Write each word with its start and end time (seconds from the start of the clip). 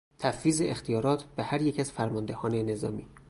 تفویض 0.19 0.61
اختیارات 0.65 1.23
به 1.23 1.43
هر 1.43 1.61
یک 1.61 1.79
از 1.79 1.91
فرماندهان 1.91 2.55
نظامی 2.55 3.07